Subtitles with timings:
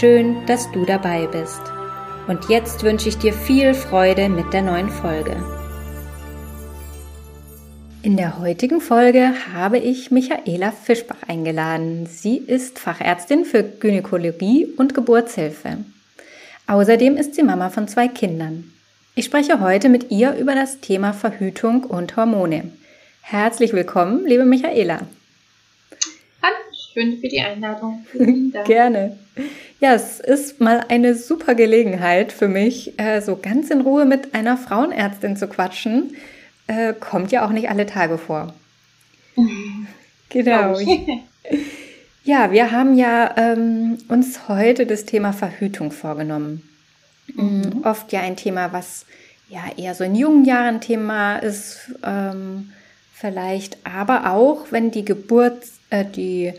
[0.00, 1.60] Schön, dass du dabei bist.
[2.26, 5.36] Und jetzt wünsche ich dir viel Freude mit der neuen Folge.
[8.02, 12.06] In der heutigen Folge habe ich Michaela Fischbach eingeladen.
[12.06, 15.84] Sie ist Fachärztin für Gynäkologie und Geburtshilfe.
[16.66, 18.72] Außerdem ist sie Mama von zwei Kindern.
[19.14, 22.72] Ich spreche heute mit ihr über das Thema Verhütung und Hormone.
[23.20, 25.00] Herzlich willkommen, liebe Michaela.
[26.42, 28.06] Hallo, schön für die Einladung.
[28.64, 29.18] Gerne.
[29.82, 34.32] Ja, es ist mal eine super Gelegenheit für mich, äh, so ganz in Ruhe mit
[34.32, 36.16] einer Frauenärztin zu quatschen.
[36.68, 38.54] Äh, kommt ja auch nicht alle Tage vor.
[40.28, 40.78] Genau.
[42.24, 46.62] Ja, wir haben ja ähm, uns heute das Thema Verhütung vorgenommen.
[47.34, 47.80] Mm, mhm.
[47.82, 49.06] Oft ja ein Thema, was
[49.48, 52.70] ja eher so in jungen Jahren Thema ist, ähm,
[53.12, 56.52] vielleicht, aber auch wenn die Geburt, äh, die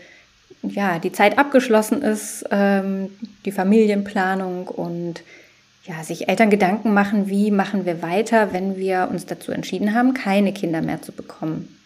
[0.70, 3.10] ja, die Zeit abgeschlossen ist, ähm,
[3.44, 5.22] die Familienplanung und
[5.86, 10.14] ja, sich Eltern Gedanken machen, wie machen wir weiter, wenn wir uns dazu entschieden haben,
[10.14, 11.76] keine Kinder mehr zu bekommen.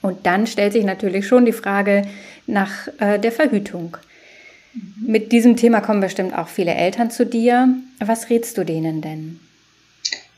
[0.00, 2.02] Und dann stellt sich natürlich schon die Frage
[2.46, 3.96] nach äh, der Verhütung.
[4.74, 5.10] Mhm.
[5.10, 7.68] Mit diesem Thema kommen bestimmt auch viele Eltern zu dir.
[7.98, 9.40] Was rätst du denen denn?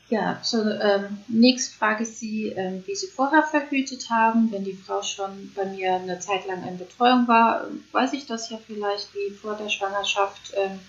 [0.09, 4.49] Ja, zunächst ähm, frage ich Sie, ähm, wie Sie vorher verhütet haben.
[4.51, 8.49] Wenn die Frau schon bei mir eine Zeit lang in Betreuung war, weiß ich das
[8.49, 10.79] ja vielleicht, wie vor der Schwangerschaft ähm,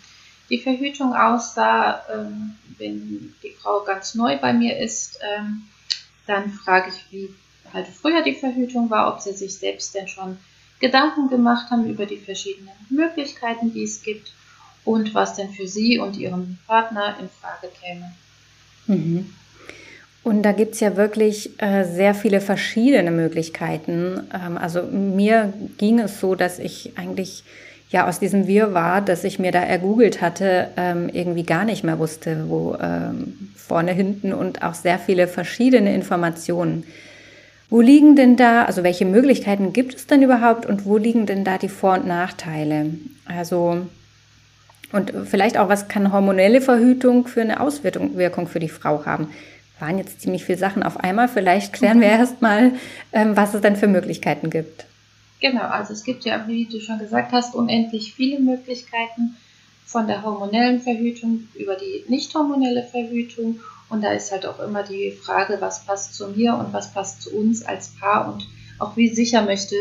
[0.51, 2.05] die Verhütung aussah.
[2.13, 5.65] Ähm, wenn die Frau ganz neu bei mir ist, ähm,
[6.29, 7.35] dann frage ich, wie
[7.73, 10.39] halt früher die Verhütung war, ob Sie sich selbst denn schon
[10.79, 14.33] Gedanken gemacht haben über die verschiedenen Möglichkeiten, die es gibt
[14.85, 18.15] und was denn für Sie und Ihren Partner in Frage käme.
[18.89, 19.27] Mhm.
[20.25, 24.29] Und da gibt es ja wirklich äh, sehr viele verschiedene Möglichkeiten.
[24.35, 27.45] Ähm, also mir ging es so, dass ich eigentlich
[27.91, 31.99] ja aus diesem Wirrwarr, dass ich mir da ergoogelt hatte, ähm, irgendwie gar nicht mehr
[31.99, 36.85] wusste, wo ähm, vorne, hinten und auch sehr viele verschiedene Informationen.
[37.71, 41.45] Wo liegen denn da, also welche Möglichkeiten gibt es denn überhaupt und wo liegen denn
[41.45, 42.87] da die Vor- und Nachteile?
[43.27, 43.87] Also
[44.93, 49.29] und vielleicht auch, was kann hormonelle Verhütung für eine Auswirkung für die Frau haben?
[49.81, 51.29] Waren jetzt ziemlich viele Sachen auf einmal.
[51.29, 52.21] Vielleicht klären wir mhm.
[52.21, 52.73] erstmal,
[53.13, 54.87] ähm, was es denn für Möglichkeiten gibt.
[55.41, 59.37] Genau, also es gibt ja, wie du schon gesagt hast, unendlich viele Möglichkeiten
[59.87, 63.61] von der hormonellen Verhütung über die nicht hormonelle Verhütung.
[63.89, 67.23] Und da ist halt auch immer die Frage, was passt zu mir und was passt
[67.23, 68.47] zu uns als Paar und
[68.79, 69.77] auch wie sicher möchte,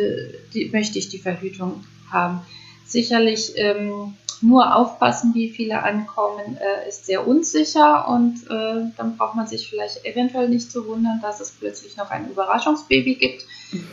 [0.54, 2.42] die, möchte ich die Verhütung haben.
[2.86, 9.36] Sicherlich ähm, nur aufpassen, wie viele ankommen, äh, ist sehr unsicher und äh, dann braucht
[9.36, 13.46] man sich vielleicht eventuell nicht zu wundern, dass es plötzlich noch ein Überraschungsbaby gibt.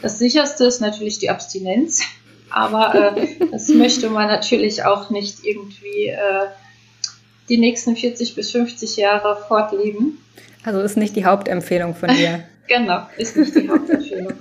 [0.03, 2.03] Das sicherste ist natürlich die Abstinenz,
[2.51, 6.47] aber äh, das möchte man natürlich auch nicht irgendwie äh,
[7.49, 10.19] die nächsten 40 bis 50 Jahre fortleben.
[10.65, 12.45] Also ist nicht die Hauptempfehlung von dir.
[12.69, 14.33] genau, ist nicht die Hauptempfehlung.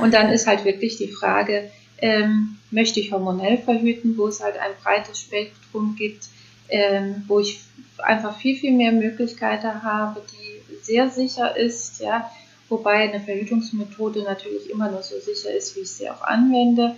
[0.00, 4.56] Und dann ist halt wirklich die Frage, ähm, möchte ich hormonell verhüten, wo es halt
[4.58, 6.24] ein breites Spektrum gibt,
[6.68, 7.60] ähm, wo ich
[7.98, 12.30] einfach viel, viel mehr Möglichkeiten habe, die sehr sicher ist, ja,
[12.68, 16.96] wobei eine Verhütungsmethode natürlich immer nur so sicher ist, wie ich sie auch anwende.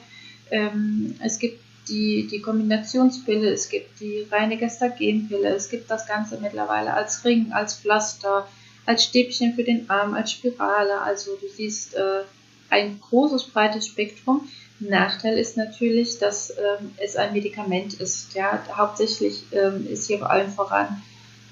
[0.51, 6.39] Ähm, es gibt die, die Kombinationspille, es gibt die reine Gestagenpille, es gibt das Ganze
[6.41, 8.47] mittlerweile als Ring, als Pflaster,
[8.87, 11.01] als Stäbchen für den Arm, als Spirale.
[11.01, 12.23] Also du siehst äh,
[12.71, 14.49] ein großes, breites Spektrum.
[14.81, 18.35] Nachteil ist natürlich, dass ähm, es ein Medikament ist.
[18.35, 21.03] Ja, hauptsächlich ähm, ist hier vor allem voran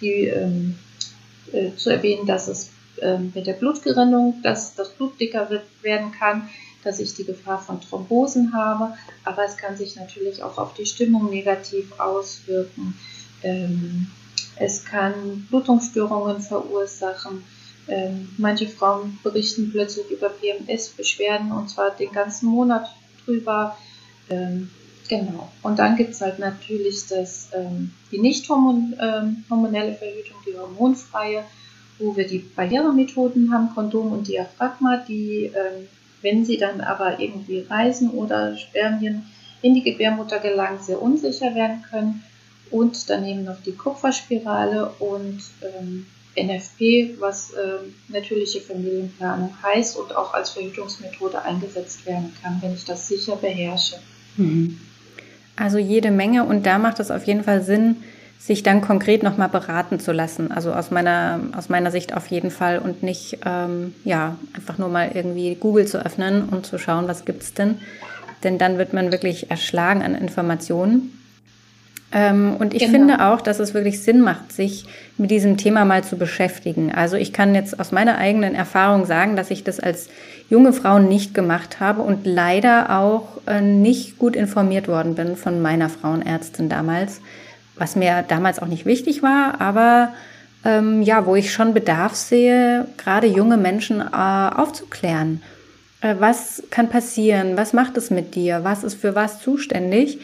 [0.00, 0.78] die, ähm,
[1.52, 6.12] äh, zu erwähnen, dass es ähm, mit der Blutgerinnung, dass das Blut dicker wird, werden
[6.12, 6.48] kann,
[6.84, 10.86] dass ich die Gefahr von Thrombosen habe, aber es kann sich natürlich auch auf die
[10.86, 12.96] Stimmung negativ auswirken.
[13.42, 14.06] Ähm,
[14.56, 17.42] es kann Blutungsstörungen verursachen.
[17.88, 22.88] Ähm, manche Frauen berichten plötzlich über PMS-Beschwerden und zwar den ganzen Monat
[23.26, 23.76] drüber.
[24.30, 24.70] Ähm,
[25.08, 25.50] genau.
[25.62, 31.44] Und dann gibt es halt natürlich das, ähm, die nicht hormonelle ähm, Verhütung, die hormonfreie,
[31.98, 35.88] wo wir die Barrieremethoden haben, Kondom und Diaphragma, die, ähm,
[36.22, 39.24] wenn sie dann aber irgendwie reisen oder Spermien
[39.62, 42.22] in die Gebärmutter gelangen, sehr unsicher werden können.
[42.70, 46.06] und daneben noch die Kupferspirale und ähm,
[46.36, 47.78] NFP, was äh,
[48.08, 53.96] natürliche Familienplanung heißt und auch als Verhütungsmethode eingesetzt werden kann, wenn ich das sicher beherrsche.
[54.36, 54.78] Mhm.
[55.56, 57.96] Also jede Menge und da macht es auf jeden Fall Sinn,
[58.38, 60.52] sich dann konkret nochmal beraten zu lassen.
[60.52, 64.88] Also aus meiner, aus meiner Sicht auf jeden Fall und nicht ähm, ja, einfach nur
[64.88, 67.78] mal irgendwie Google zu öffnen und zu schauen, was gibt es denn.
[68.44, 71.12] Denn dann wird man wirklich erschlagen an Informationen.
[72.12, 72.92] Ähm, und ich genau.
[72.92, 74.86] finde auch, dass es wirklich Sinn macht, sich
[75.18, 76.92] mit diesem Thema mal zu beschäftigen.
[76.94, 80.08] Also ich kann jetzt aus meiner eigenen Erfahrung sagen, dass ich das als
[80.48, 85.60] junge Frau nicht gemacht habe und leider auch äh, nicht gut informiert worden bin von
[85.60, 87.20] meiner Frauenärztin damals,
[87.76, 90.12] was mir damals auch nicht wichtig war, aber
[90.64, 95.42] ähm, ja, wo ich schon Bedarf sehe, gerade junge Menschen äh, aufzuklären.
[96.00, 97.56] Äh, was kann passieren?
[97.56, 98.62] Was macht es mit dir?
[98.62, 100.18] Was ist für was zuständig?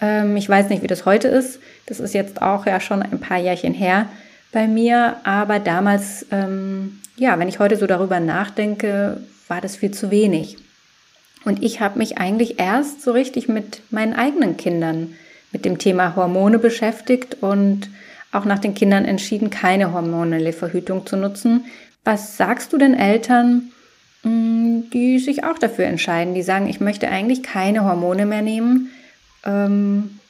[0.00, 1.60] Ähm, ich weiß nicht, wie das heute ist.
[1.86, 4.08] Das ist jetzt auch ja schon ein paar Jährchen her
[4.52, 5.16] bei mir.
[5.24, 10.58] Aber damals, ähm, ja, wenn ich heute so darüber nachdenke, war das viel zu wenig.
[11.44, 15.14] Und ich habe mich eigentlich erst so richtig mit meinen eigenen Kindern
[15.52, 17.88] mit dem Thema Hormone beschäftigt und
[18.32, 21.64] auch nach den Kindern entschieden, keine hormonelle Verhütung zu nutzen.
[22.04, 23.70] Was sagst du den Eltern,
[24.24, 28.90] mm, die sich auch dafür entscheiden, die sagen, ich möchte eigentlich keine Hormone mehr nehmen,
[29.46, 30.20] ähm,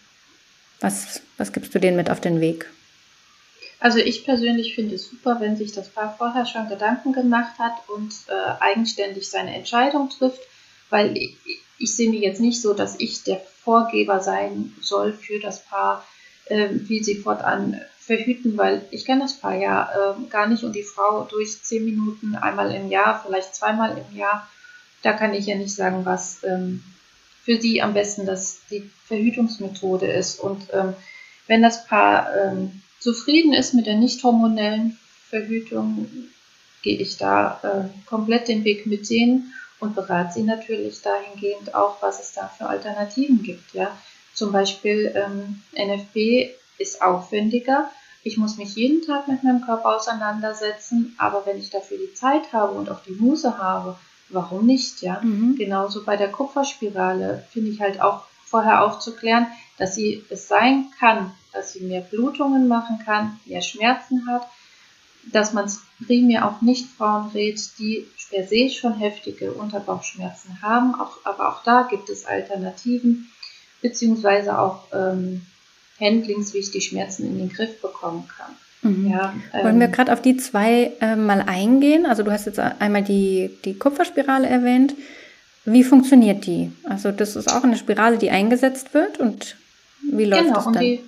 [0.80, 2.66] was, was gibst du denen mit auf den Weg?
[3.80, 7.74] Also ich persönlich finde es super, wenn sich das Paar vorher schon Gedanken gemacht hat
[7.88, 10.40] und äh, eigenständig seine Entscheidung trifft,
[10.88, 11.36] weil ich,
[11.78, 16.06] ich, sehe mich jetzt nicht so, dass ich der Vorgeber sein soll für das Paar,
[16.46, 20.74] äh, wie sie fortan verhüten, weil ich kenne das Paar ja äh, gar nicht und
[20.74, 24.48] die Frau durch zehn Minuten einmal im Jahr, vielleicht zweimal im Jahr,
[25.02, 26.82] da kann ich ja nicht sagen, was ähm,
[27.46, 30.40] für sie am besten das die Verhütungsmethode ist.
[30.40, 30.94] Und ähm,
[31.46, 34.98] wenn das Paar ähm, zufrieden ist mit der nicht hormonellen
[35.30, 36.08] Verhütung,
[36.82, 42.02] gehe ich da äh, komplett den Weg mit denen und berate sie natürlich dahingehend auch,
[42.02, 43.74] was es da für Alternativen gibt.
[43.74, 43.96] Ja?
[44.34, 47.92] Zum Beispiel ähm, NFP ist aufwendiger.
[48.24, 52.52] Ich muss mich jeden Tag mit meinem Körper auseinandersetzen, aber wenn ich dafür die Zeit
[52.52, 53.96] habe und auch die Muße habe,
[54.28, 55.20] warum nicht, ja?
[55.22, 55.56] Mhm.
[55.56, 59.46] Genauso bei der Kupferspirale finde ich halt auch vorher aufzuklären,
[59.78, 64.48] dass sie es sein kann, dass sie mehr Blutungen machen kann, mehr Schmerzen hat,
[65.32, 70.94] dass man es primär auch nicht Frauen rät, die per se schon heftige Unterbauchschmerzen haben,
[70.94, 73.30] auch, aber auch da gibt es Alternativen,
[73.82, 75.42] beziehungsweise auch ähm,
[76.00, 78.56] Handlings, wie ich die Schmerzen in den Griff bekommen kann.
[78.82, 79.10] Mhm.
[79.10, 82.06] Ja, ähm, Wollen wir gerade auf die zwei äh, mal eingehen?
[82.06, 84.94] Also du hast jetzt einmal die, die Kupferspirale erwähnt.
[85.64, 86.72] Wie funktioniert die?
[86.84, 89.56] Also das ist auch eine Spirale, die eingesetzt wird und
[90.02, 90.74] wie läuft genau, das dann?
[90.74, 91.00] Und die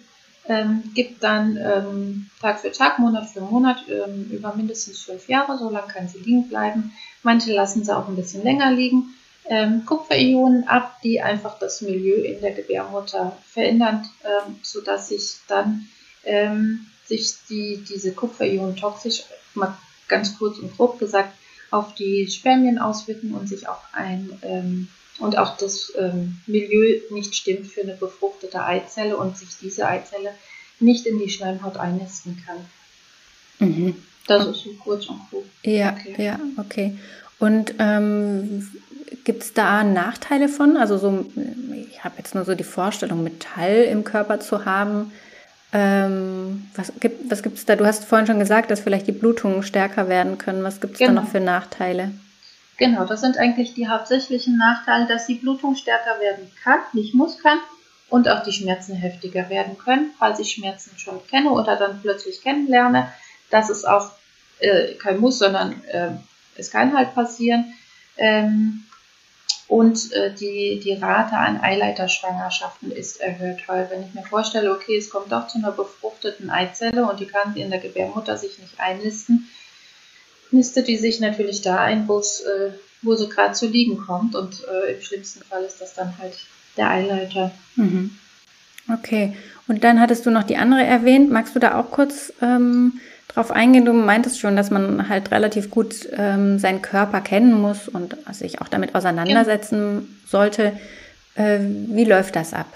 [0.49, 5.59] ähm, gibt dann ähm, Tag für Tag, Monat für Monat ähm, über mindestens fünf Jahre,
[5.59, 6.93] so lange kann sie liegen bleiben.
[7.23, 9.15] Manche lassen sie auch ein bisschen länger liegen.
[9.45, 15.89] Ähm, Kupferionen ab, die einfach das Milieu in der Gebärmutter verändern, ähm, sodass sich dann
[16.25, 19.25] ähm, sich die, diese Kupferionen toxisch,
[19.55, 19.77] mal
[20.07, 21.33] ganz kurz und grob gesagt,
[21.71, 24.89] auf die Spermien auswirken und sich auch ein ähm,
[25.19, 30.31] und auch das ähm, Milieu nicht stimmt für eine befruchtete Eizelle und sich diese Eizelle
[30.81, 33.69] nicht in die Schleimhaut einnisten kann.
[33.69, 33.97] Mhm.
[34.29, 35.45] Das ist so kurz und grob.
[35.65, 36.15] Ja, okay.
[36.23, 36.99] ja, okay.
[37.39, 38.69] Und ähm,
[39.25, 40.77] gibt es da Nachteile von?
[40.77, 41.27] Also so,
[41.91, 45.13] ich habe jetzt nur so die Vorstellung, Metall im Körper zu haben.
[45.73, 47.77] Ähm, was gibt was gibt's da?
[47.77, 50.65] Du hast vorhin schon gesagt, dass vielleicht die Blutungen stärker werden können.
[50.65, 51.15] Was gibt es genau.
[51.15, 52.13] da noch für Nachteile?
[52.79, 57.39] Genau, das sind eigentlich die hauptsächlichen Nachteile, dass die Blutung stärker werden kann, nicht muss
[57.43, 57.59] kann
[58.09, 62.41] und auch die Schmerzen heftiger werden können, falls ich Schmerzen schon kenne oder dann plötzlich
[62.41, 63.13] kennenlerne.
[63.51, 64.13] Das ist auch
[64.61, 66.11] äh, kein Muss, sondern äh,
[66.57, 67.75] es kann halt passieren.
[68.17, 68.85] Ähm,
[69.69, 74.97] und äh, die, die Rate an Eileiterschwangerschaften ist erhöht, weil wenn ich mir vorstelle, okay,
[74.97, 78.81] es kommt doch zu einer befruchteten Eizelle und die kann in der Gebärmutter sich nicht
[78.81, 79.49] einnisten,
[80.51, 82.73] nistet die sich natürlich da ein, wo äh,
[83.03, 86.35] wo sie gerade zu liegen kommt und äh, im schlimmsten Fall ist das dann halt
[86.77, 87.53] der Eileiter.
[87.77, 88.11] Mhm.
[88.93, 89.37] Okay,
[89.69, 91.31] und dann hattest du noch die andere erwähnt.
[91.31, 93.85] Magst du da auch kurz ähm, drauf eingehen.
[93.85, 98.61] Du meintest schon, dass man halt relativ gut ähm, seinen Körper kennen muss und sich
[98.61, 100.79] auch damit auseinandersetzen sollte.
[101.35, 102.67] Äh, wie läuft das ab?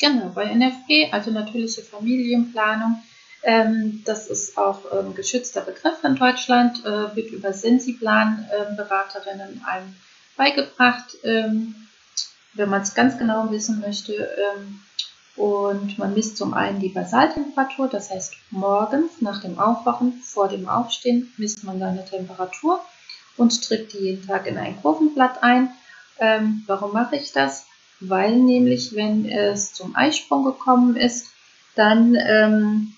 [0.00, 3.02] Genau, bei NFP, also natürliche Familienplanung,
[3.42, 9.62] ähm, das ist auch ein ähm, geschützter Begriff in Deutschland, äh, wird über Sensiplan-Beraterinnen ähm,
[9.64, 9.94] einem
[10.36, 11.16] beigebracht.
[11.22, 11.76] Ähm,
[12.54, 14.80] wenn man es ganz genau wissen möchte, ähm,
[15.38, 20.68] Und man misst zum einen die Basaltemperatur, das heißt morgens nach dem Aufwachen, vor dem
[20.68, 22.80] Aufstehen, misst man seine Temperatur
[23.36, 25.70] und trägt die jeden Tag in ein Kurvenblatt ein.
[26.18, 27.66] Ähm, warum mache ich das?
[28.00, 31.28] Weil nämlich, wenn es zum Eisprung gekommen ist,
[31.76, 32.94] dann ähm,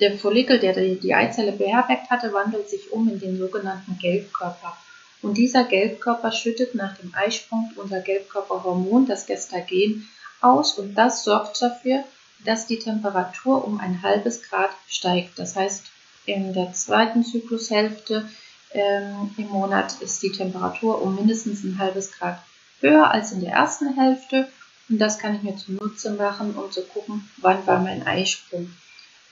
[0.00, 4.74] der Follikel, der die Eizelle beherbergt hatte, wandelt sich um in den sogenannten Gelbkörper.
[5.20, 10.08] Und dieser Gelbkörper schüttet nach dem Eisprung unser Gelbkörperhormon, das Gestagen,
[10.40, 12.04] aus und das sorgt dafür,
[12.44, 15.38] dass die Temperatur um ein halbes Grad steigt.
[15.38, 15.84] Das heißt,
[16.26, 18.28] in der zweiten Zyklushälfte
[18.72, 22.38] ähm, im Monat ist die Temperatur um mindestens ein halbes Grad
[22.80, 24.48] höher als in der ersten Hälfte.
[24.88, 28.70] Und das kann ich mir zunutze machen, um zu gucken, wann war mein Eisprung.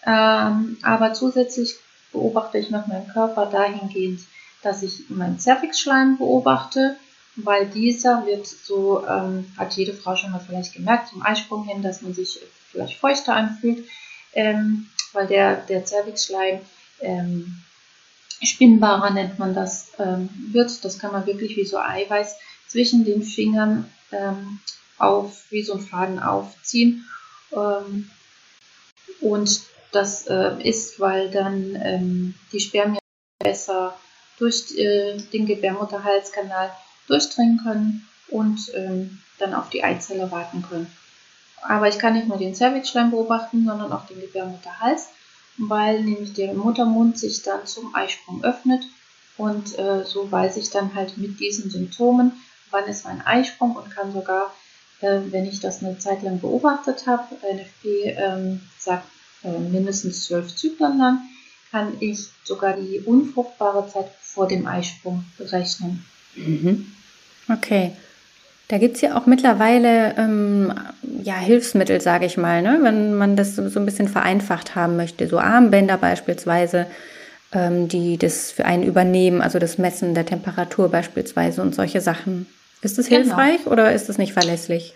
[0.07, 1.77] Ähm, aber zusätzlich
[2.13, 4.21] beobachte ich noch meinen Körper dahingehend,
[4.63, 6.97] dass ich meinen Zervixschleim beobachte,
[7.45, 11.83] weil dieser wird so, ähm, hat jede Frau schon mal vielleicht gemerkt, zum Eisprung hin,
[11.83, 12.41] dass man sich
[12.71, 13.87] vielleicht feuchter anfühlt,
[14.33, 16.61] ähm, weil der, der Zervixschleim
[17.01, 17.63] ähm,
[18.43, 20.85] spinnbarer nennt man das, ähm, wird.
[20.85, 24.61] Das kann man wirklich wie so Eiweiß zwischen den Fingern ähm,
[24.99, 27.09] auf, wie so ein Faden aufziehen.
[27.53, 28.11] Ähm,
[29.21, 32.99] und das äh, ist, weil dann die Spermien
[33.39, 33.97] besser
[34.39, 36.71] durch äh, den Gebärmutterhalskanal
[37.09, 40.87] durchdringen können und ähm, dann auf die Eizelle warten können.
[41.63, 45.09] Aber ich kann nicht nur den Cervixschleim beobachten, sondern auch den Gebärmutterhals,
[45.57, 48.85] weil nämlich der Muttermund sich dann zum Eisprung öffnet
[49.37, 52.33] und äh, so weiß ich dann halt mit diesen Symptomen,
[52.71, 54.53] wann ist mein Eisprung und kann sogar,
[55.01, 59.07] äh, wenn ich das eine Zeit lang beobachtet habe, NFP ähm, sagt
[59.43, 61.21] äh, mindestens zwölf Zyklen lang,
[61.71, 66.05] kann ich sogar die unfruchtbare Zeit vor dem Eisprung berechnen.
[66.35, 66.93] Mhm.
[67.49, 67.93] Okay.
[68.69, 70.75] Da gibt es ja auch mittlerweile ähm,
[71.23, 72.79] ja, Hilfsmittel, sage ich mal, ne?
[72.83, 75.27] wenn man das so, ein bisschen vereinfacht haben möchte.
[75.27, 76.87] So Armbänder beispielsweise,
[77.53, 82.47] ähm, die das für einen übernehmen, also das Messen der Temperatur beispielsweise und solche Sachen.
[82.83, 83.23] Ist das genau.
[83.23, 84.93] hilfreich oder ist das nicht verlässlich?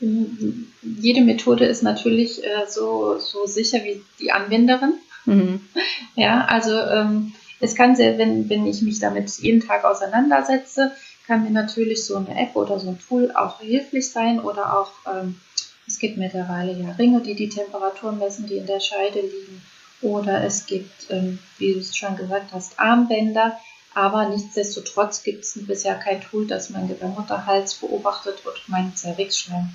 [0.00, 4.94] Jede Methode ist natürlich äh, so, so sicher wie die Anwenderin.
[5.24, 5.60] Mhm.
[6.14, 10.92] Ja, also ähm, es kann sehr, wenn, wenn ich mich damit jeden Tag auseinandersetze,
[11.26, 14.90] kann mir natürlich so eine App oder so ein Tool auch hilflich sein oder auch,
[15.06, 15.40] ähm,
[15.86, 19.62] es gibt mittlerweile ja Ringe, die die Temperatur messen, die in der Scheide liegen.
[20.00, 23.58] Oder es gibt, ähm, wie du es schon gesagt hast, Armbänder.
[23.94, 29.70] Aber nichtsdestotrotz gibt es bisher kein Tool, das mein Gebärmutterhals beobachtet und meinen Zervixschleim.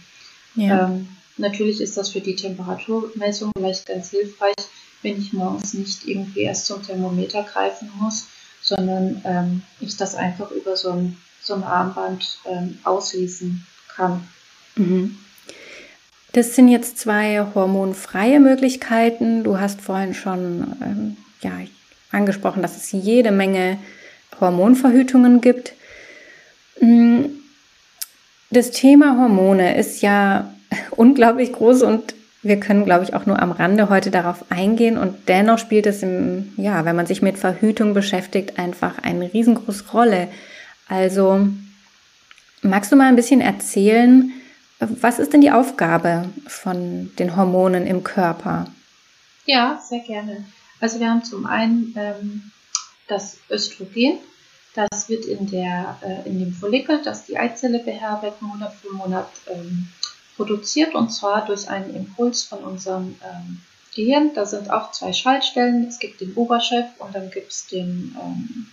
[0.55, 0.85] Ja.
[0.85, 4.55] Ähm, natürlich ist das für die Temperaturmessung vielleicht ganz hilfreich,
[5.03, 8.25] wenn ich morgens nicht irgendwie erst zum Thermometer greifen muss,
[8.61, 14.27] sondern ähm, ich das einfach über so ein, so ein Armband ähm, auslesen kann.
[14.75, 15.17] Mhm.
[16.33, 19.43] Das sind jetzt zwei hormonfreie Möglichkeiten.
[19.43, 21.53] Du hast vorhin schon ähm, ja,
[22.11, 23.79] angesprochen, dass es jede Menge
[24.39, 25.73] Hormonverhütungen gibt.
[26.79, 27.23] Mm,
[28.51, 30.53] das Thema Hormone ist ja
[30.91, 32.13] unglaublich groß und
[32.43, 36.03] wir können, glaube ich, auch nur am Rande heute darauf eingehen und dennoch spielt es
[36.03, 40.27] im, ja, wenn man sich mit Verhütung beschäftigt, einfach eine riesengroße Rolle.
[40.87, 41.47] Also,
[42.61, 44.31] magst du mal ein bisschen erzählen,
[44.79, 48.67] was ist denn die Aufgabe von den Hormonen im Körper?
[49.45, 50.45] Ja, sehr gerne.
[50.79, 52.51] Also wir haben zum einen ähm,
[53.07, 54.19] das Östrogen,
[54.75, 59.29] das wird in, der, äh, in dem Follikel, das die Eizelle beherbergt, Monat für Monat
[59.47, 59.87] ähm,
[60.35, 63.61] produziert und zwar durch einen Impuls von unserem ähm,
[63.95, 64.31] Gehirn.
[64.35, 65.87] Da sind auch zwei Schaltstellen.
[65.87, 68.67] Es gibt den Oberchef und dann gibt es den, ähm,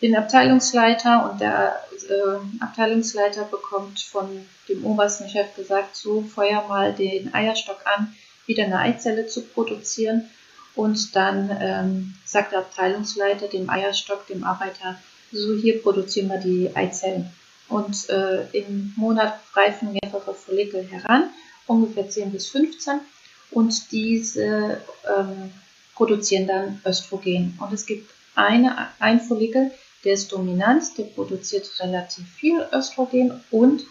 [0.00, 6.94] den Abteilungsleiter und der äh, Abteilungsleiter bekommt von dem obersten Chef gesagt, so feuer mal
[6.94, 8.14] den Eierstock an,
[8.46, 10.28] wieder eine Eizelle zu produzieren.
[10.74, 14.96] Und dann ähm, sagt der Abteilungsleiter dem Eierstock, dem Arbeiter,
[15.32, 17.30] so hier produzieren wir die Eizellen.
[17.68, 21.30] Und äh, im Monat reifen mehrere Follikel heran,
[21.66, 23.00] ungefähr 10 bis 15.
[23.50, 25.52] Und diese ähm,
[25.94, 27.58] produzieren dann Östrogen.
[27.60, 29.72] Und es gibt eine, ein Follikel,
[30.04, 33.84] der ist dominant, der produziert relativ viel Östrogen und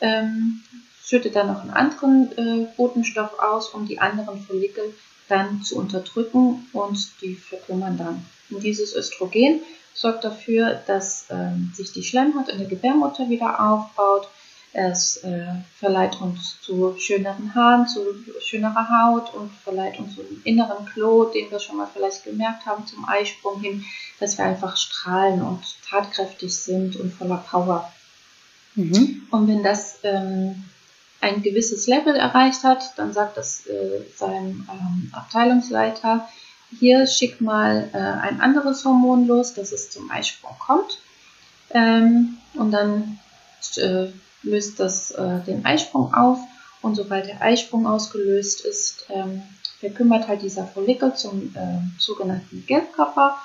[0.00, 0.62] ähm,
[1.02, 4.94] schüttet dann noch einen anderen äh, Botenstoff aus, um die anderen Follikel
[5.28, 8.26] dann zu unterdrücken und die verkümmern dann.
[8.50, 9.60] Und dieses Östrogen
[9.94, 14.28] sorgt dafür, dass ähm, sich die Schleimhaut in der Gebärmutter wieder aufbaut.
[14.76, 15.46] Es äh,
[15.78, 18.00] verleiht uns zu schöneren Haaren, zu
[18.40, 22.66] schönerer Haut und verleiht uns so einen inneren Klo, den wir schon mal vielleicht gemerkt
[22.66, 23.84] haben zum Eisprung hin,
[24.18, 27.92] dass wir einfach strahlen und tatkräftig sind und voller Power.
[28.74, 29.28] Mhm.
[29.30, 30.64] Und wenn das ähm,
[31.20, 36.28] ein gewisses Level erreicht hat, dann sagt das äh, seinem ähm, Abteilungsleiter,
[36.80, 40.98] hier schick mal äh, ein anderes Hormon los, dass es zum Eisprung kommt.
[41.70, 43.20] Ähm, und dann
[43.76, 44.08] äh,
[44.44, 46.38] löst das äh, den Eisprung auf.
[46.82, 49.42] Und sobald der Eisprung ausgelöst ist, ähm,
[49.80, 53.38] verkümmert halt dieser Follikel zum äh, sogenannten Gelbkörper,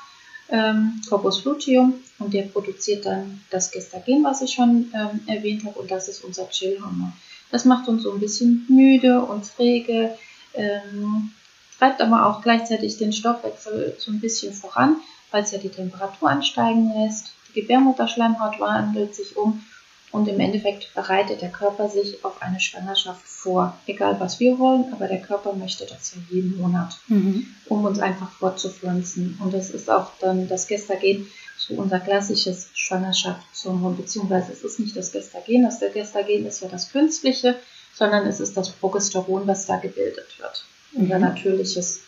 [0.49, 5.79] ähm, Corpus luteum, und der produziert dann das Gestagen, was ich schon ähm, erwähnt habe,
[5.79, 7.13] und das ist unser Chillhormon.
[7.51, 10.15] Das macht uns so ein bisschen müde und träge,
[10.53, 11.31] ähm,
[11.77, 14.97] treibt aber auch gleichzeitig den Stoffwechsel so ein bisschen voran,
[15.31, 17.31] weil es ja die Temperatur ansteigen lässt.
[17.49, 19.63] Die Gebärmutterschleimhaut wandelt sich um
[20.11, 23.77] und im Endeffekt bereitet der Körper sich auf eine Schwangerschaft vor.
[23.85, 27.45] Egal was wir wollen, aber der Körper möchte das ja jeden Monat, mhm.
[27.67, 29.39] um uns einfach fortzupflanzen.
[29.41, 34.95] Und das ist auch dann das Gestagen, so unser klassisches Schwangerschaftshormon, beziehungsweise es ist nicht
[34.95, 37.55] das Gestagen, das Gestagen ist ja das künstliche,
[37.93, 40.65] sondern es ist das Progesteron, was da gebildet wird.
[40.93, 41.03] Mhm.
[41.03, 42.01] Unser natürliches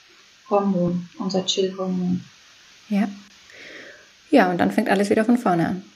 [0.50, 2.24] Hormon, unser Chillhormon.
[2.90, 3.08] Ja.
[4.32, 5.91] Ja, und dann fängt alles wieder von vorne an.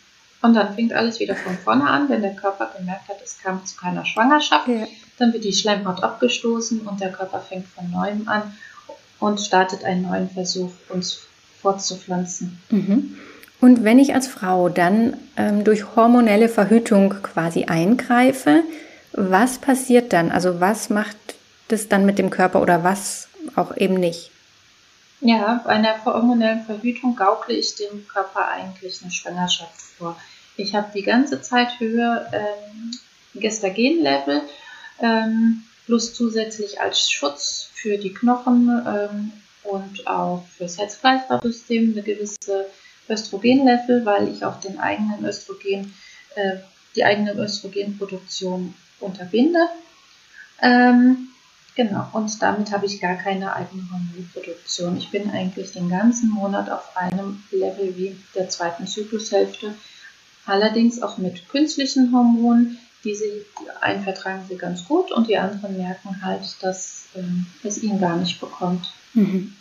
[0.46, 3.66] Und dann fängt alles wieder von vorne an, wenn der Körper gemerkt hat, es kam
[3.66, 4.68] zu keiner Schwangerschaft.
[4.68, 4.86] Ja.
[5.18, 8.54] Dann wird die Schleimhaut abgestoßen und der Körper fängt von neuem an
[9.20, 11.22] und startet einen neuen Versuch, uns
[11.64, 12.60] fortzupflanzen.
[12.70, 13.18] Mhm.
[13.60, 18.62] Und wenn ich als Frau dann ähm, durch hormonelle Verhütung quasi eingreife,
[19.14, 20.32] was passiert dann?
[20.32, 21.18] Also was macht
[21.70, 24.30] das dann mit dem Körper oder was auch eben nicht?
[25.22, 30.16] Ja, bei einer hormonellen Verhütung gaukle ich dem Körper eigentlich eine Schwangerschaft vor.
[30.57, 32.91] Ich habe die ganze Zeit höher ähm,
[33.33, 34.41] Gestagen-Level,
[35.01, 39.31] ähm, plus zusätzlich als Schutz für die Knochen ähm,
[39.63, 42.67] und auch fürs Herz-Kreislauf-System eine gewisse
[43.09, 45.93] Östrogen-Level, weil ich auch den eigenen Östrogen,
[46.35, 46.57] äh,
[46.95, 49.67] die eigene Östrogenproduktion unterbinde.
[50.62, 51.27] Ähm,
[51.75, 54.97] genau, und damit habe ich gar keine eigene Hormonproduktion.
[54.97, 59.75] Ich bin eigentlich den ganzen Monat auf einem Level wie der zweiten Zyklushälfte
[60.46, 62.77] Allerdings auch mit künstlichen Hormonen.
[63.03, 63.25] Diese
[63.81, 68.18] einen vertragen sie ganz gut und die anderen merken halt, dass ähm, es ihnen gar
[68.18, 68.92] nicht bekommt.
[69.14, 69.55] Mhm.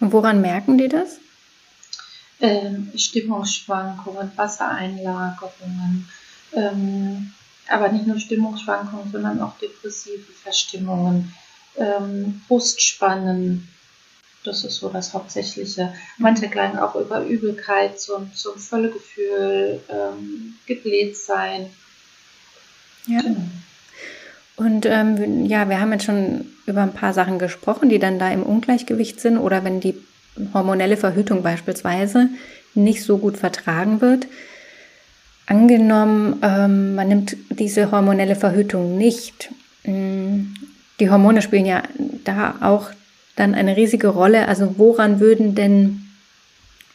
[0.00, 1.18] Und woran merken die das?
[2.40, 6.08] Ähm, Stimmungsschwankungen, Wassereinlagerungen,
[6.54, 7.32] ähm,
[7.68, 11.32] aber nicht nur Stimmungsschwankungen, sondern auch depressive Verstimmungen,
[11.76, 13.68] ähm, Brustspannen,
[14.44, 15.92] das ist so das Hauptsächliche.
[16.18, 21.66] Manche klagen auch über Übelkeit, so, so ein Völlegefühl, ähm, gebläht sein.
[23.06, 23.20] Ja.
[23.20, 23.40] Genau.
[24.56, 28.30] Und ähm, ja, wir haben jetzt schon über ein paar Sachen gesprochen, die dann da
[28.30, 29.94] im Ungleichgewicht sind oder wenn die
[30.52, 32.28] hormonelle Verhütung beispielsweise
[32.74, 34.26] nicht so gut vertragen wird.
[35.46, 39.50] Angenommen, ähm, man nimmt diese hormonelle Verhütung nicht.
[39.84, 40.54] Mm,
[41.00, 41.82] die Hormone spielen ja
[42.24, 42.90] da auch
[43.36, 44.48] dann eine riesige Rolle.
[44.48, 46.06] Also woran würden denn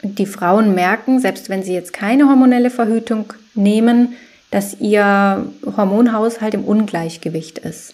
[0.02, 4.16] die Frauen merken, selbst wenn sie jetzt keine hormonelle Verhütung nehmen,
[4.52, 7.94] dass ihr Hormonhaushalt im Ungleichgewicht ist?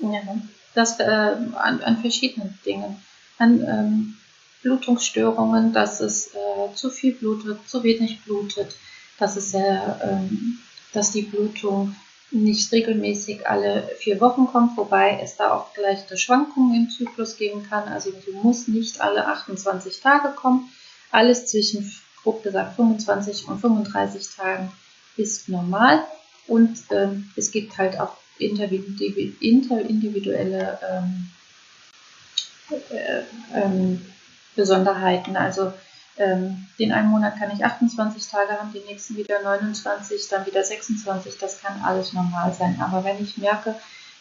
[0.00, 0.20] Ja,
[0.74, 2.96] das äh, an, an, verschiedenen Dingen.
[3.38, 4.16] An ähm,
[4.62, 8.76] Blutungsstörungen, dass es äh, zu viel blutet, zu wenig blutet,
[9.18, 10.58] dass es äh, ähm,
[10.92, 11.94] dass die Blutung
[12.32, 17.64] nicht regelmäßig alle vier Wochen kommt, wobei es da auch leichte Schwankungen im Zyklus geben
[17.68, 17.88] kann.
[17.88, 20.70] Also sie muss nicht alle 28 Tage kommen.
[21.10, 21.92] Alles zwischen,
[22.22, 24.72] grob gesagt, 25 und 35 Tagen
[25.16, 26.04] ist normal.
[26.46, 31.30] Und ähm, es gibt halt auch interindividuelle ähm,
[32.90, 33.22] äh,
[33.54, 34.02] ähm,
[34.56, 35.36] Besonderheiten.
[35.36, 35.72] Also
[36.18, 40.62] ähm, den einen Monat kann ich 28 Tage haben, den nächsten wieder 29, dann wieder
[40.62, 41.38] 26.
[41.38, 42.78] Das kann alles normal sein.
[42.80, 43.74] Aber wenn ich merke,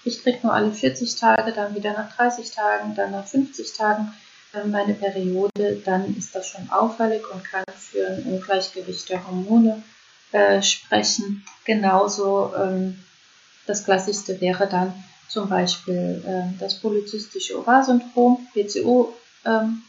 [0.04, 4.14] ich kriege nur alle 40 Tage, dann wieder nach 30 Tagen, dann nach 50 Tagen
[4.54, 9.84] äh, meine Periode, dann ist das schon auffällig und kann für ein Ungleichgewicht der Hormone
[10.32, 11.46] äh, sprechen.
[11.66, 13.04] Genauso ähm,
[13.68, 14.94] das Klassischste wäre dann
[15.28, 19.14] zum Beispiel äh, das polyzystische Ovarsyndrom, PCOS
[19.46, 19.84] ähm,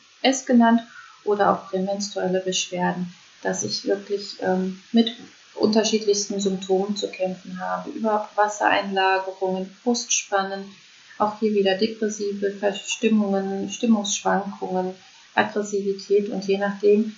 [0.47, 0.83] genannt
[1.25, 5.13] oder auch prämenstruelle Beschwerden, dass ich wirklich ähm, mit
[5.55, 7.91] unterschiedlichsten Symptomen zu kämpfen habe.
[7.91, 10.65] Überhaupt Wassereinlagerungen, Brustspannen,
[11.19, 14.95] auch hier wieder depressive Verstimmungen, Stimmungsschwankungen,
[15.35, 17.17] Aggressivität und je nachdem,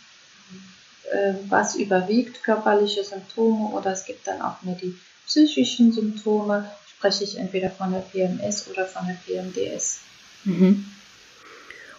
[1.13, 7.25] äh, was überwiegt, körperliche Symptome oder es gibt dann auch mehr die psychischen Symptome, spreche
[7.25, 10.01] ich entweder von der PMS oder von der PMDS.
[10.45, 10.87] Mhm.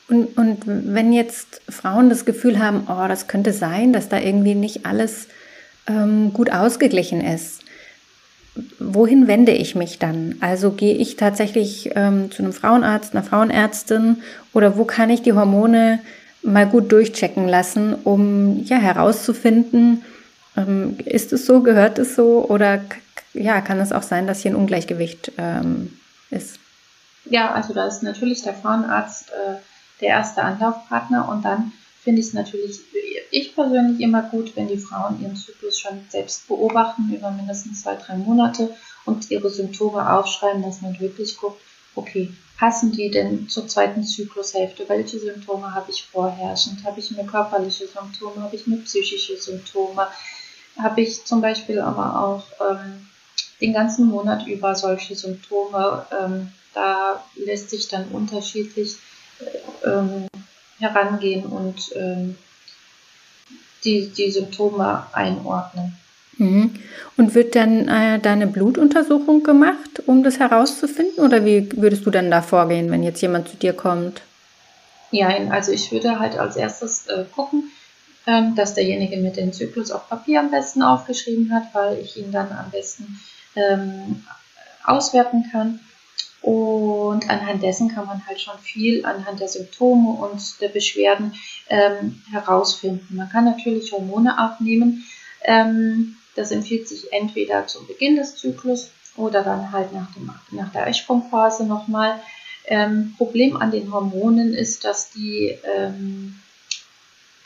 [0.08, 4.56] Und, und wenn jetzt Frauen das Gefühl haben, oh, das könnte sein, dass da irgendwie
[4.56, 5.28] nicht alles
[5.88, 7.64] ähm, gut ausgeglichen ist,
[8.80, 10.36] wohin wende ich mich dann?
[10.40, 14.22] Also gehe ich tatsächlich ähm, zu einem Frauenarzt, einer Frauenärztin
[14.54, 16.00] oder wo kann ich die Hormone
[16.42, 20.04] mal gut durchchecken lassen, um ja herauszufinden,
[20.56, 22.82] ähm, ist es so, gehört es so oder
[23.34, 25.98] ja, kann es auch sein, dass hier ein Ungleichgewicht ähm,
[26.30, 26.60] ist?
[27.26, 29.56] Ja, also da ist natürlich der Frauenarzt äh,
[30.02, 31.72] der erste Anlaufpartner und dann
[32.04, 32.82] finde ich es natürlich,
[33.32, 37.96] ich persönlich immer gut, wenn die Frauen ihren Zyklus schon selbst beobachten über mindestens zwei,
[37.96, 41.60] drei Monate und ihre Symptome aufschreiben, dass man wirklich guckt,
[41.96, 44.88] okay, passen die denn zur zweiten Zyklushälfte?
[44.88, 46.84] Welche Symptome habe ich vorherrschend?
[46.84, 48.42] Habe ich mir körperliche Symptome?
[48.42, 50.08] Habe ich mir psychische Symptome?
[50.78, 53.08] Habe ich zum Beispiel aber auch ähm,
[53.62, 56.06] den ganzen Monat über solche Symptome?
[56.18, 58.98] Ähm, da lässt sich dann unterschiedlich
[59.86, 60.28] ähm,
[60.80, 62.38] herangehen und ähm,
[63.84, 65.98] die, die Symptome einordnen.
[66.38, 66.76] Mhm.
[67.18, 71.24] Und wird dann äh, deine Blutuntersuchung gemacht, um das herauszufinden?
[71.24, 74.22] Oder wie würdest du dann da vorgehen, wenn jetzt jemand zu dir kommt?
[75.12, 77.72] Ja, also ich würde halt als erstes äh, gucken,
[78.28, 82.32] ähm, dass derjenige mir den Zyklus auf Papier am besten aufgeschrieben hat, weil ich ihn
[82.32, 83.20] dann am besten
[83.56, 84.26] ähm,
[84.84, 85.80] auswerten kann.
[86.46, 91.34] Und anhand dessen kann man halt schon viel anhand der Symptome und der Beschwerden
[91.70, 93.16] ähm, herausfinden.
[93.16, 95.04] Man kann natürlich Hormone abnehmen.
[95.42, 100.72] Ähm, das empfiehlt sich entweder zum Beginn des Zyklus oder dann halt nach, dem, nach
[100.72, 102.22] der Eisprungphase nochmal.
[102.68, 106.40] Ähm, Problem an den Hormonen ist, dass die ähm,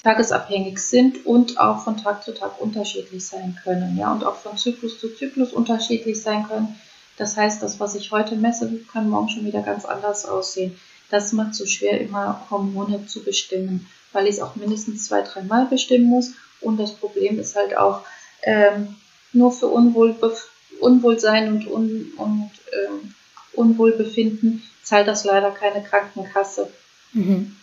[0.04, 3.96] tagesabhängig sind und auch von Tag zu Tag unterschiedlich sein können.
[3.98, 6.76] Ja, und auch von Zyklus zu Zyklus unterschiedlich sein können.
[7.20, 10.80] Das heißt, das, was ich heute messe, kann morgen schon wieder ganz anders aussehen.
[11.12, 15.66] Das macht so schwer, immer Hormone zu bestimmen, weil ich es auch mindestens zwei, dreimal
[15.66, 16.32] bestimmen muss.
[16.62, 18.04] Und das Problem ist halt auch,
[18.44, 18.96] ähm,
[19.34, 23.14] nur für Unwohlbef Unwohlsein und, Un und ähm,
[23.52, 26.72] Unwohlbefinden zahlt das leider keine Krankenkasse.
[27.12, 27.56] Mhm.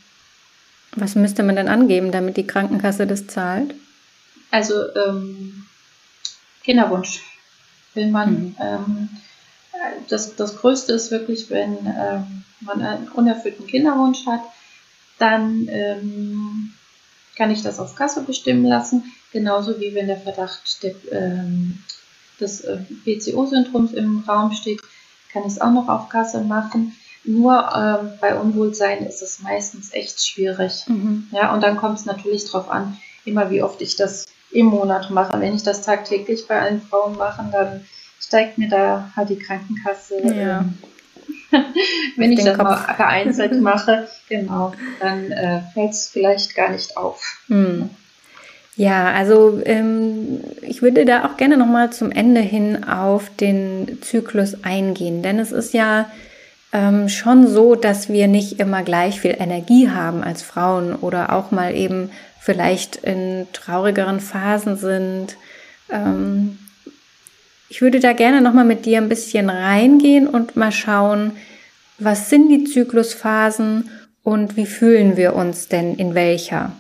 [0.97, 3.75] Was müsste man denn angeben, damit die Krankenkasse das zahlt?
[4.51, 5.65] Also ähm,
[6.63, 7.23] Kinderwunsch.
[7.95, 8.57] Will man mhm.
[8.61, 9.09] ähm,
[10.09, 14.41] das, das Größte ist wirklich, wenn ähm, man einen unerfüllten Kinderwunsch hat,
[15.19, 16.75] dann ähm,
[17.37, 21.83] kann ich das auf Kasse bestimmen lassen, genauso wie wenn der Verdacht der, ähm,
[22.41, 24.81] des äh, PCO-Syndroms im Raum steht,
[25.33, 26.97] kann ich es auch noch auf Kasse machen.
[27.25, 30.85] Nur ähm, bei Unwohlsein ist es meistens echt schwierig.
[30.87, 31.29] Mhm.
[31.33, 35.11] Ja, und dann kommt es natürlich darauf an, immer wie oft ich das im Monat
[35.11, 35.39] mache.
[35.41, 37.85] Wenn ich das tagtäglich bei allen Frauen mache, dann
[38.21, 40.21] steigt mir da halt die Krankenkasse.
[40.25, 40.61] Ja.
[40.61, 40.79] Ähm,
[42.17, 42.65] wenn ich das Kopf.
[42.65, 47.23] mal vereinzelt mache, genau, dann äh, fällt es vielleicht gar nicht auf.
[47.49, 47.91] Hm.
[48.77, 54.65] Ja, also ähm, ich würde da auch gerne nochmal zum Ende hin auf den Zyklus
[54.65, 56.11] eingehen, denn es ist ja
[56.73, 61.53] ähm, schon so, dass wir nicht immer gleich viel Energie haben als Frauen oder auch
[61.53, 65.37] mal eben vielleicht in traurigeren Phasen sind.
[65.91, 66.59] Ähm,
[67.69, 71.37] ich würde da gerne nochmal mit dir ein bisschen reingehen und mal schauen,
[71.99, 73.91] was sind die Zyklusphasen
[74.23, 76.73] und wie fühlen wir uns denn in welcher?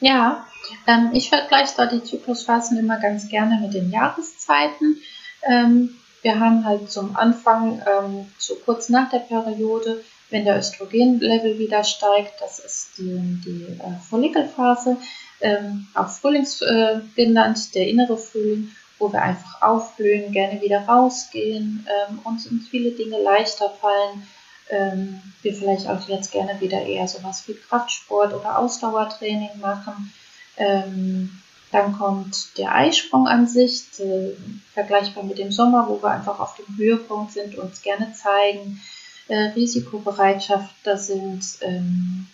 [0.00, 0.46] Ja,
[0.86, 4.96] ähm, ich vergleiche da die Zyklusphasen immer ganz gerne mit den Jahreszeiten.
[5.42, 11.58] Ähm, wir haben halt zum Anfang, ähm, so kurz nach der Periode, wenn der Östrogenlevel
[11.58, 14.96] wieder steigt, das ist die, die äh, Follikelphase,
[15.40, 18.70] ähm, auch Frühlings äh, genannt, der innere Frühling
[19.02, 24.26] wo wir einfach aufblühen, gerne wieder rausgehen, ähm, uns uns viele Dinge leichter fallen,
[24.70, 30.12] ähm, wir vielleicht auch jetzt gerne wieder eher sowas wie Kraftsport oder Ausdauertraining machen.
[30.56, 34.32] Ähm, dann kommt der Eisprung an sich, äh,
[34.72, 38.80] vergleichbar mit dem Sommer, wo wir einfach auf dem Höhepunkt sind, uns gerne zeigen.
[39.26, 42.28] Äh, Risikobereitschaft, das sind, ähm,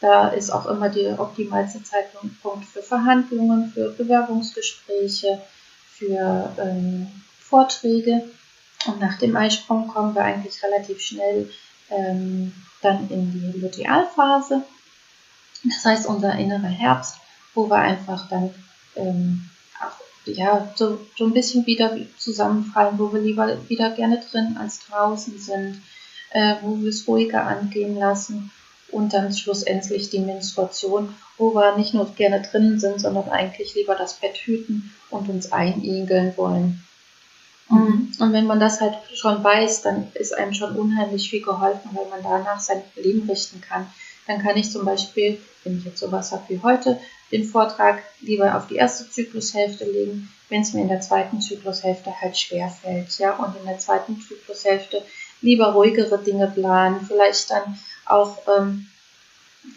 [0.00, 5.42] da ist auch immer der optimalste Zeitpunkt für Verhandlungen, für Bewerbungsgespräche,
[5.98, 7.08] für ähm,
[7.40, 8.24] Vorträge.
[8.86, 11.50] Und nach dem Eisprung kommen wir eigentlich relativ schnell
[11.90, 14.62] ähm, dann in die Lutealphase.
[15.64, 17.16] Das heißt, unser innerer Herbst,
[17.54, 18.54] wo wir einfach dann
[18.94, 24.56] ähm, auch, ja, so, so ein bisschen wieder zusammenfallen, wo wir lieber wieder gerne drin
[24.58, 25.82] als draußen sind,
[26.30, 28.52] äh, wo wir es ruhiger angehen lassen
[28.90, 33.94] und dann schlussendlich die Menstruation, wo wir nicht nur gerne drinnen sind, sondern eigentlich lieber
[33.94, 36.82] das Bett hüten und uns einigeln wollen.
[37.68, 38.12] Mhm.
[38.18, 42.06] Und wenn man das halt schon weiß, dann ist einem schon unheimlich viel geholfen, weil
[42.08, 43.86] man danach sein Leben richten kann.
[44.26, 46.98] Dann kann ich zum Beispiel, wenn ich jetzt sowas habe wie heute,
[47.30, 52.20] den Vortrag lieber auf die erste Zyklushälfte legen, wenn es mir in der zweiten Zyklushälfte
[52.20, 55.02] halt schwer fällt, ja, und in der zweiten Zyklushälfte
[55.40, 57.78] lieber ruhigere Dinge planen, vielleicht dann
[58.10, 58.86] auch ähm,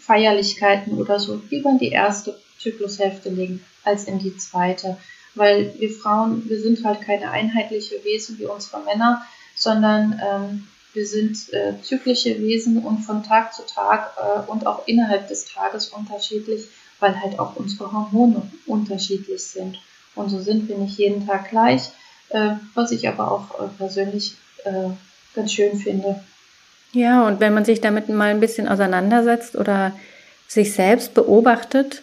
[0.00, 4.96] Feierlichkeiten oder so lieber in die erste Zyklushälfte legen als in die zweite.
[5.34, 9.22] Weil wir Frauen, wir sind halt keine einheitliche Wesen wie unsere Männer,
[9.54, 14.86] sondern ähm, wir sind äh, zyklische Wesen und von Tag zu Tag äh, und auch
[14.86, 16.66] innerhalb des Tages unterschiedlich,
[17.00, 19.78] weil halt auch unsere Hormone unterschiedlich sind.
[20.14, 21.90] Und so sind wir nicht jeden Tag gleich,
[22.28, 24.90] äh, was ich aber auch äh, persönlich äh,
[25.34, 26.22] ganz schön finde.
[26.92, 29.92] Ja, und wenn man sich damit mal ein bisschen auseinandersetzt oder
[30.46, 32.02] sich selbst beobachtet,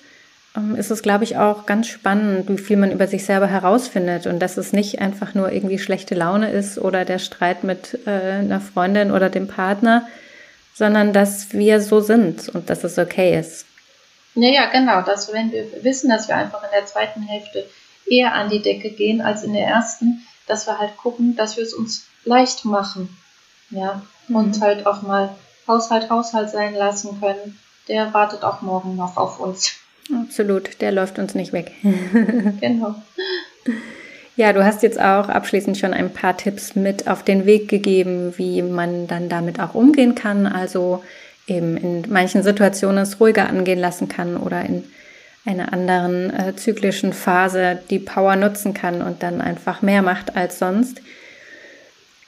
[0.58, 4.26] ähm, ist es, glaube ich, auch ganz spannend, wie viel man über sich selber herausfindet
[4.26, 8.10] und dass es nicht einfach nur irgendwie schlechte Laune ist oder der Streit mit äh,
[8.10, 10.08] einer Freundin oder dem Partner,
[10.74, 13.66] sondern dass wir so sind und dass es okay ist.
[14.36, 15.02] Ja, ja, genau.
[15.02, 17.66] Dass wenn wir wissen, dass wir einfach in der zweiten Hälfte
[18.10, 21.64] eher an die Decke gehen als in der ersten, dass wir halt gucken, dass wir
[21.64, 23.16] es uns leicht machen.
[23.70, 24.36] Ja, mhm.
[24.36, 25.30] und halt auch mal
[25.68, 27.60] Haushalt Haushalt sein lassen können.
[27.88, 29.74] Der wartet auch morgen noch auf uns.
[30.14, 31.72] Absolut, der läuft uns nicht weg.
[32.62, 32.96] genau.
[34.36, 38.34] Ja, du hast jetzt auch abschließend schon ein paar Tipps mit auf den Weg gegeben,
[38.38, 40.48] wie man dann damit auch umgehen kann.
[40.48, 41.04] Also
[41.46, 44.86] eben in manchen Situationen es ruhiger angehen lassen kann oder in
[45.46, 50.60] einer anderen äh, zyklischen Phase die Power nutzen kann und dann einfach mehr macht als
[50.60, 51.02] sonst.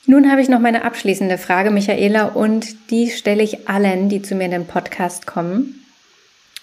[0.07, 4.35] Nun habe ich noch meine abschließende Frage, Michaela, und die stelle ich allen, die zu
[4.35, 5.85] mir in den Podcast kommen.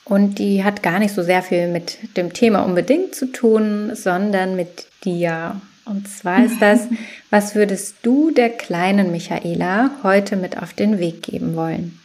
[0.04, 4.56] Und die hat gar nicht so sehr viel mit dem Thema unbedingt zu tun, sondern
[4.56, 5.60] mit dir.
[5.84, 6.88] Und zwar ist das,
[7.30, 12.00] was würdest du der kleinen Michaela heute mit auf den Weg geben wollen?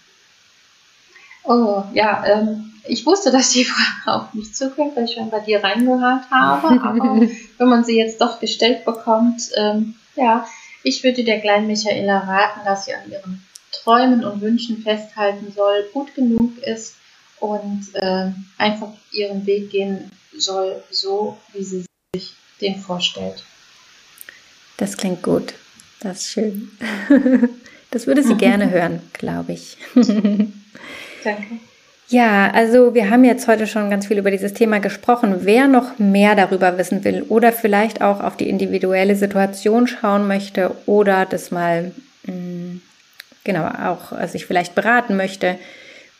[1.46, 5.40] Oh, ja, ähm, ich wusste, dass die Frage auf mich zukommt, weil ich schon bei
[5.40, 6.82] dir reingehört habe.
[6.82, 7.22] Aber
[7.58, 10.46] wenn man sie jetzt doch gestellt bekommt, ähm, ja,
[10.84, 15.90] ich würde der kleinen Michaela raten, dass sie an ihren Träumen und Wünschen festhalten soll,
[15.94, 16.96] gut genug ist
[17.40, 23.44] und äh, einfach ihren Weg gehen soll, so wie sie sich den vorstellt.
[24.78, 25.54] Das klingt gut.
[26.00, 26.72] Das ist schön.
[27.94, 29.78] Das würde sie gerne hören, glaube ich.
[31.24, 31.60] Danke.
[32.10, 35.38] Ja, also wir haben jetzt heute schon ganz viel über dieses Thema gesprochen.
[35.42, 40.76] Wer noch mehr darüber wissen will oder vielleicht auch auf die individuelle Situation schauen möchte
[40.86, 41.92] oder das mal
[42.26, 42.78] mm,
[43.44, 45.58] genau auch sich vielleicht beraten möchte,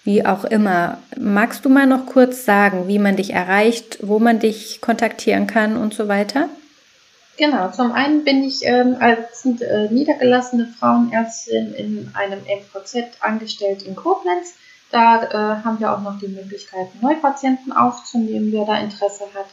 [0.04, 4.40] wie auch immer, magst du mal noch kurz sagen, wie man dich erreicht, wo man
[4.40, 6.50] dich kontaktieren kann und so weiter?
[7.38, 13.96] Genau, zum einen bin ich ähm, als äh, niedergelassene Frauenärztin in einem MVZ angestellt in
[13.96, 14.54] Koblenz.
[14.94, 19.48] Da äh, haben wir auch noch die Möglichkeit, Neupatienten aufzunehmen, wer da Interesse hat.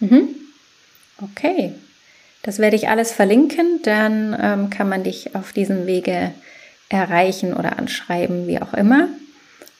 [0.00, 0.28] Mhm.
[1.20, 1.74] Okay.
[2.42, 6.32] Das werde ich alles verlinken, dann ähm, kann man dich auf diesem Wege
[6.88, 9.08] erreichen oder anschreiben, wie auch immer.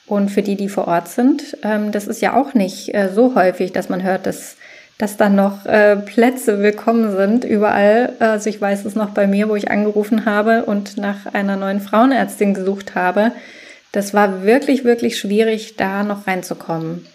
[0.06, 3.34] Und für die, die vor Ort sind, ähm, das ist ja auch nicht äh, so
[3.34, 4.56] häufig, dass man hört, dass,
[4.98, 8.14] dass dann noch äh, Plätze willkommen sind überall.
[8.18, 11.80] Also ich weiß es noch bei mir, wo ich angerufen habe und nach einer neuen
[11.80, 13.32] Frauenärztin gesucht habe.
[13.90, 17.06] Das war wirklich, wirklich schwierig, da noch reinzukommen.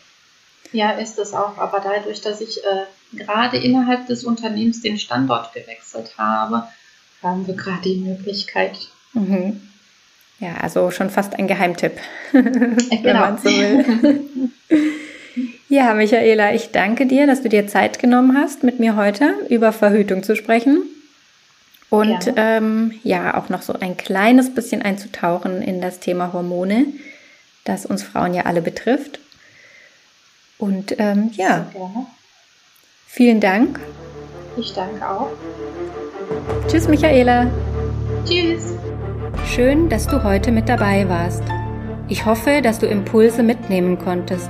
[0.72, 1.58] Ja, ist es auch.
[1.58, 6.68] Aber dadurch, dass ich äh, gerade innerhalb des Unternehmens den Standort gewechselt habe,
[7.24, 8.78] haben wir gerade die Möglichkeit.
[9.13, 9.62] Mhm.
[10.40, 11.94] Ja, also schon fast ein Geheimtipp,
[12.32, 13.04] genau.
[13.04, 14.52] wenn man so will.
[15.69, 19.73] ja, Michaela, ich danke dir, dass du dir Zeit genommen hast, mit mir heute über
[19.73, 20.84] Verhütung zu sprechen.
[21.89, 22.34] Und ja.
[22.58, 26.88] Ähm, ja, auch noch so ein kleines bisschen einzutauchen in das Thema Hormone,
[27.63, 29.19] das uns Frauen ja alle betrifft.
[30.58, 31.67] Und ähm, ja,
[33.06, 33.80] vielen Dank.
[34.58, 35.30] Ich danke auch.
[36.67, 37.49] Tschüss, Michaela.
[38.25, 38.73] Tschüss.
[39.45, 41.43] Schön, dass du heute mit dabei warst.
[42.10, 44.49] Ich hoffe, dass du Impulse mitnehmen konntest.